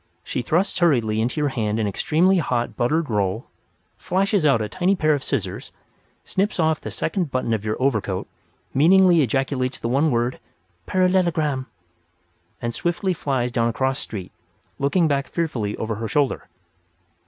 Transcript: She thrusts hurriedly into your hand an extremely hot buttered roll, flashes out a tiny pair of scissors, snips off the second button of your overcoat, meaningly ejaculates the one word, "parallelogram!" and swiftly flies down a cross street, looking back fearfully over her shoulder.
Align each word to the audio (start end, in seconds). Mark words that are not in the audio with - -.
She 0.23 0.41
thrusts 0.41 0.79
hurriedly 0.79 1.21
into 1.21 1.39
your 1.39 1.49
hand 1.49 1.77
an 1.77 1.85
extremely 1.85 2.39
hot 2.39 2.75
buttered 2.75 3.07
roll, 3.07 3.45
flashes 3.97 4.47
out 4.47 4.59
a 4.59 4.67
tiny 4.67 4.95
pair 4.95 5.13
of 5.13 5.23
scissors, 5.23 5.71
snips 6.23 6.59
off 6.59 6.81
the 6.81 6.89
second 6.89 7.29
button 7.29 7.53
of 7.53 7.63
your 7.63 7.79
overcoat, 7.79 8.25
meaningly 8.73 9.21
ejaculates 9.21 9.77
the 9.79 9.87
one 9.89 10.09
word, 10.09 10.39
"parallelogram!" 10.87 11.67
and 12.59 12.73
swiftly 12.73 13.13
flies 13.13 13.51
down 13.51 13.69
a 13.69 13.73
cross 13.73 13.99
street, 13.99 14.31
looking 14.79 15.07
back 15.07 15.27
fearfully 15.27 15.77
over 15.77 15.93
her 15.97 16.07
shoulder. 16.07 16.47